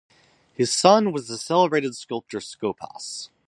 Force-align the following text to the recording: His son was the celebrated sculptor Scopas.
His 0.55 0.73
son 0.73 1.11
was 1.11 1.27
the 1.27 1.37
celebrated 1.37 1.93
sculptor 1.95 2.39
Scopas. 2.39 3.29